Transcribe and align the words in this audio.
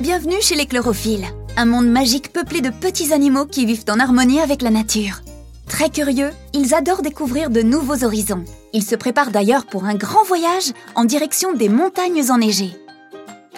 Bienvenue 0.00 0.40
chez 0.40 0.54
les 0.54 0.64
chlorophyles, 0.64 1.26
un 1.58 1.66
monde 1.66 1.86
magique 1.86 2.32
peuplé 2.32 2.62
de 2.62 2.70
petits 2.70 3.12
animaux 3.12 3.44
qui 3.44 3.66
vivent 3.66 3.84
en 3.90 4.00
harmonie 4.00 4.40
avec 4.40 4.62
la 4.62 4.70
nature. 4.70 5.20
Très 5.68 5.90
curieux, 5.90 6.30
ils 6.54 6.72
adorent 6.74 7.02
découvrir 7.02 7.50
de 7.50 7.60
nouveaux 7.60 8.02
horizons. 8.02 8.46
Ils 8.72 8.82
se 8.82 8.94
préparent 8.94 9.30
d'ailleurs 9.30 9.66
pour 9.66 9.84
un 9.84 9.94
grand 9.94 10.24
voyage 10.24 10.72
en 10.94 11.04
direction 11.04 11.52
des 11.52 11.68
montagnes 11.68 12.30
enneigées. 12.30 12.74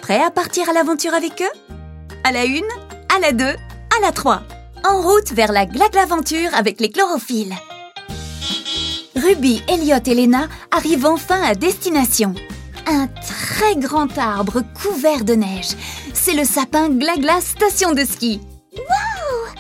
Prêts 0.00 0.20
à 0.20 0.32
partir 0.32 0.68
à 0.68 0.72
l'aventure 0.72 1.14
avec 1.14 1.40
eux? 1.42 1.74
À 2.24 2.32
la 2.32 2.44
une, 2.44 2.64
à 3.14 3.20
la 3.20 3.30
deux, 3.30 3.44
à 3.44 4.00
la 4.02 4.10
trois. 4.10 4.42
En 4.84 5.00
route 5.00 5.30
vers 5.30 5.52
la 5.52 5.64
glaglaventure 5.64 6.52
avec 6.54 6.80
les 6.80 6.90
chlorophyles. 6.90 7.54
Ruby, 9.14 9.62
Elliot 9.68 10.02
et 10.04 10.14
Lena 10.16 10.48
arrivent 10.72 11.06
enfin 11.06 11.40
à 11.40 11.54
destination. 11.54 12.34
Un 12.88 13.06
très 13.06 13.76
grand 13.76 14.18
arbre 14.18 14.62
couvert 14.74 15.24
de 15.24 15.34
neige. 15.34 15.76
C'est 16.24 16.34
le 16.34 16.44
sapin 16.44 16.88
Glagla 16.88 17.40
station 17.40 17.94
de 17.94 18.04
ski. 18.04 18.40
Waouh 18.76 19.50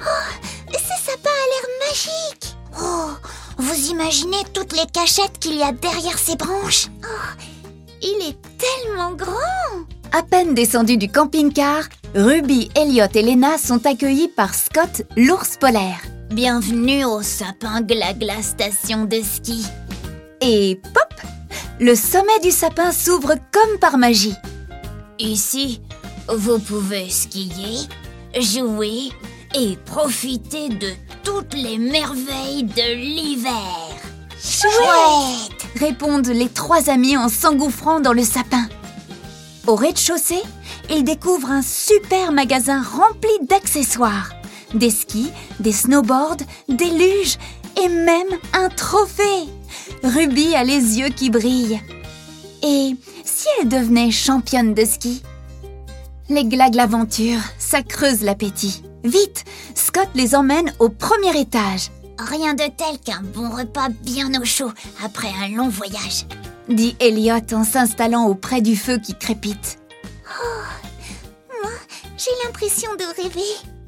oh, 0.00 0.72
Ce 0.72 1.04
sapin 1.04 1.28
a 1.28 1.46
l'air 1.50 1.68
magique 1.90 2.56
Oh 2.80 3.10
Vous 3.58 3.90
imaginez 3.90 4.42
toutes 4.54 4.72
les 4.72 4.86
cachettes 4.90 5.38
qu'il 5.38 5.56
y 5.56 5.62
a 5.62 5.72
derrière 5.72 6.16
ses 6.16 6.36
branches? 6.36 6.86
Oh 7.04 7.42
Il 8.00 8.28
est 8.28 8.38
tellement 8.56 9.12
grand 9.12 9.34
À 10.10 10.22
peine 10.22 10.54
descendus 10.54 10.96
du 10.96 11.10
camping-car, 11.10 11.82
Ruby, 12.14 12.70
Elliot 12.74 13.12
et 13.14 13.20
Lena 13.22 13.58
sont 13.58 13.84
accueillis 13.84 14.28
par 14.28 14.54
Scott, 14.54 15.02
l'ours 15.18 15.58
polaire. 15.58 16.00
Bienvenue 16.30 17.04
au 17.04 17.20
sapin 17.20 17.82
Glagla 17.82 18.40
station 18.40 19.04
de 19.04 19.20
ski. 19.20 19.66
Et 20.40 20.80
pop 20.94 21.20
Le 21.78 21.94
sommet 21.94 22.40
du 22.42 22.52
sapin 22.52 22.90
s'ouvre 22.90 23.34
comme 23.52 23.78
par 23.80 23.98
magie. 23.98 24.34
Ici, 25.18 25.80
vous 26.28 26.58
pouvez 26.58 27.08
skier, 27.08 27.88
jouer 28.38 29.10
et 29.54 29.76
profiter 29.84 30.68
de 30.68 30.90
toutes 31.22 31.54
les 31.54 31.78
merveilles 31.78 32.64
de 32.64 32.94
l'hiver. 32.94 33.96
Chouette 34.42 35.66
répondent 35.76 36.28
les 36.28 36.48
trois 36.48 36.90
amis 36.90 37.16
en 37.16 37.28
s'engouffrant 37.28 38.00
dans 38.00 38.12
le 38.12 38.24
sapin. 38.24 38.68
Au 39.66 39.74
rez-de-chaussée, 39.74 40.42
ils 40.90 41.04
découvrent 41.04 41.50
un 41.50 41.62
super 41.62 42.32
magasin 42.32 42.82
rempli 42.82 43.30
d'accessoires. 43.48 44.30
Des 44.74 44.90
skis, 44.90 45.30
des 45.60 45.72
snowboards, 45.72 46.44
des 46.68 46.90
luges 46.90 47.38
et 47.82 47.88
même 47.88 48.28
un 48.52 48.68
trophée. 48.68 49.48
Ruby 50.02 50.54
a 50.54 50.64
les 50.64 50.98
yeux 50.98 51.08
qui 51.08 51.30
brillent. 51.30 51.80
Et 52.62 52.94
si 53.24 53.46
elle 53.60 53.68
devenait 53.68 54.10
championne 54.10 54.74
de 54.74 54.84
ski? 54.84 55.22
Les 56.28 56.44
glagues 56.44 56.74
l'aventure, 56.74 57.40
ça 57.58 57.82
creuse 57.82 58.22
l'appétit. 58.22 58.82
Vite, 59.04 59.44
Scott 59.74 60.08
les 60.14 60.34
emmène 60.34 60.72
au 60.80 60.88
premier 60.88 61.38
étage, 61.38 61.90
Rien 62.18 62.54
de 62.54 62.64
tel 62.64 62.98
qu'un 63.04 63.20
bon 63.22 63.50
repas 63.50 63.88
bien 64.02 64.30
au 64.40 64.44
chaud 64.44 64.72
après 65.04 65.28
un 65.42 65.48
long 65.54 65.68
voyage. 65.68 66.24
dit 66.68 66.96
Elliot 66.98 67.52
en 67.52 67.62
s'installant 67.62 68.26
auprès 68.26 68.62
du 68.62 68.74
feu 68.74 68.98
qui 68.98 69.14
crépite. 69.14 69.78
Moi, 71.62 71.70
j'ai 72.16 72.30
l'impression 72.44 72.90
de 72.94 73.22
rêver. 73.22 73.40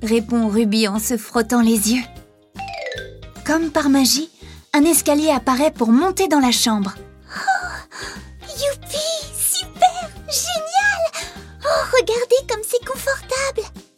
répond 0.03 0.49
Ruby 0.49 0.89
en 0.89 0.99
se 0.99 1.17
frottant 1.17 1.63
les 1.63 1.95
yeux. 1.95 2.03
Comme 3.47 3.71
par 3.71 3.89
magie, 3.89 4.31
un 4.75 4.85
escalier 4.85 5.31
apparaît 5.31 5.73
pour 5.73 5.91
monter 5.91 6.29
dans 6.29 6.41
la 6.41 6.53
chambre. 6.53 6.95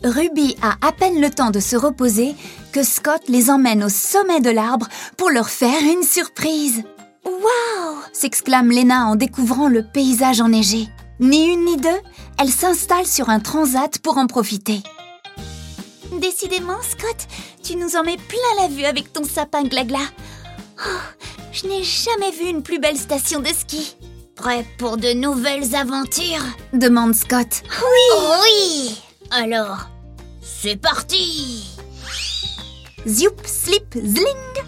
Ruby 0.02 0.56
a 0.62 0.76
à 0.86 0.92
peine 0.92 1.20
le 1.20 1.30
temps 1.30 1.50
de 1.50 1.60
se 1.60 1.76
reposer 1.76 2.34
que 2.72 2.82
Scott 2.82 3.22
les 3.28 3.50
emmène 3.50 3.84
au 3.84 3.88
sommet 3.88 4.40
de 4.40 4.50
l'arbre 4.50 4.88
pour 5.16 5.30
leur 5.30 5.50
faire 5.50 5.82
une 5.82 6.02
surprise. 6.02 6.82
Waouh 7.25 7.98
s'exclame 8.12 8.70
Lena 8.70 9.06
en 9.06 9.16
découvrant 9.16 9.69
le 9.69 9.82
paysage 9.82 10.41
enneigé. 10.41 10.88
Ni 11.20 11.52
une 11.52 11.66
ni 11.66 11.76
deux, 11.76 11.88
elle 12.38 12.48
s'installe 12.50 13.06
sur 13.06 13.28
un 13.28 13.41
transat 13.41 13.98
pour 13.98 14.16
en 14.16 14.26
profiter. 14.26 14.82
Décidément, 16.19 16.78
Scott, 16.82 17.28
tu 17.62 17.76
nous 17.76 17.94
en 17.96 18.02
mets 18.02 18.16
plein 18.16 18.62
la 18.62 18.69
vue 18.69 18.84
avec 18.84 19.12
ton 19.12 19.25
sapin 19.25 19.64
glagla. 19.64 19.98
Oh, 20.78 21.25
je 21.52 21.66
n'ai 21.66 21.84
jamais 21.84 22.30
vu 22.30 22.48
une 22.48 22.62
plus 22.62 22.78
belle 22.78 22.96
station 22.96 23.41
de 23.41 23.48
ski. 23.48 23.96
Prêt 24.34 24.64
pour 24.78 24.96
de 24.96 25.12
nouvelles 25.12 25.75
aventures? 25.76 26.44
Demande 26.72 27.14
Scott. 27.14 27.62
Oui 27.82 28.19
Oui 28.42 29.09
Alors, 29.30 29.88
c'est 30.42 30.76
parti 30.76 31.64
Zioup, 33.06 33.36
slip, 33.44 33.94
zling 33.94 34.64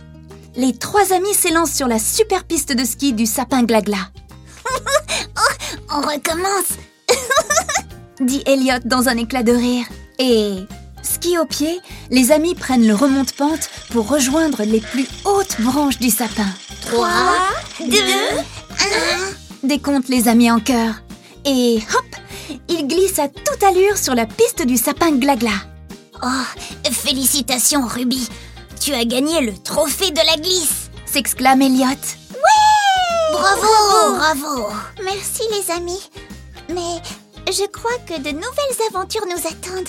Les 0.57 0.73
trois 0.77 1.13
amis 1.13 1.35
s'élancent 1.35 1.75
sur 1.75 1.89
la 1.89 1.99
super 1.99 2.45
piste 2.45 2.73
de 2.73 2.85
ski 2.85 3.13
du 3.13 3.27
sapin 3.27 3.65
glagla, 3.65 3.99
On 5.91 6.01
recommence 6.01 6.79
dit 8.21 8.43
Elliot 8.47 8.79
dans 8.85 9.09
un 9.09 9.17
éclat 9.17 9.43
de 9.43 9.53
rire. 9.53 9.85
Et, 10.19 10.61
ski 11.03 11.39
au 11.39 11.45
pied, 11.45 11.81
les 12.11 12.31
amis 12.31 12.55
prennent 12.55 12.87
le 12.87 12.95
remonte-pente 12.95 13.69
pour 13.91 14.09
rejoindre 14.09 14.63
les 14.63 14.81
plus 14.81 15.09
hautes 15.25 15.61
branches 15.61 15.99
du 15.99 16.09
sapin. 16.09 16.47
3, 16.83 17.09
2, 17.81 17.97
1 19.65 19.67
Décompte 19.67 20.09
les 20.09 20.29
amis 20.29 20.51
en 20.51 20.61
chœur. 20.61 21.03
Et 21.45 21.79
hop 21.95 22.22
Ils 22.69 22.87
glissent 22.87 23.19
à 23.19 23.29
toute 23.29 23.63
allure 23.63 23.97
sur 23.97 24.15
la 24.15 24.27
piste 24.27 24.67
du 24.67 24.77
sapin 24.77 25.13
glagla. 25.13 25.51
Oh, 26.23 26.91
félicitations 26.91 27.87
Ruby 27.87 28.29
Tu 28.81 28.93
as 28.93 29.05
gagné 29.05 29.41
le 29.41 29.53
trophée 29.55 30.11
de 30.11 30.21
la 30.27 30.37
glisse 30.37 30.91
S'exclame 31.05 31.63
Elliot. 31.63 31.87
Bravo 33.33 34.17
Bravo 34.17 34.73
Merci 35.05 35.43
les 35.51 35.71
amis. 35.73 36.11
Mais 36.69 37.03
je 37.53 37.67
crois 37.67 37.99
que 38.07 38.19
de 38.21 38.31
nouvelles 38.31 38.87
aventures 38.89 39.27
nous 39.27 39.47
attendent. 39.47 39.89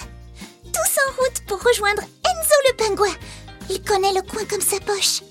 Tous 0.63 1.00
en 1.00 1.22
route 1.22 1.45
pour 1.47 1.62
rejoindre 1.62 2.01
Enzo 2.01 2.56
le 2.68 2.75
pingouin. 2.78 3.16
Il 3.69 3.81
connaît 3.84 4.13
le 4.13 4.22
coin 4.22 4.44
comme 4.50 4.62
sa 4.62 4.80
poche. 4.80 5.22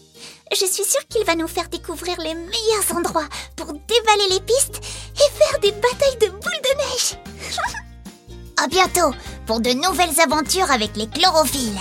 Je 0.53 0.67
suis 0.67 0.85
sûre 0.85 1.07
qu'il 1.09 1.25
va 1.25 1.35
nous 1.35 1.49
faire 1.49 1.69
découvrir 1.69 2.17
les 2.19 2.35
meilleurs 2.35 2.97
endroits 2.97 3.29
pour 3.57 3.67
dévaler 3.67 4.29
les 4.31 4.41
pistes 4.41 4.81
et 5.25 5.39
faire 5.39 5.61
des 5.61 5.73
batailles 5.73 6.19
de 6.21 6.29
boules 6.29 6.41
de 6.41 6.77
neige. 6.77 7.19
à 8.63 8.67
bientôt 8.69 9.15
pour 9.47 9.61
de 9.61 9.71
nouvelles 9.71 10.21
aventures 10.21 10.71
avec 10.71 10.97
les 10.97 11.09
chlorophylles. 11.09 11.81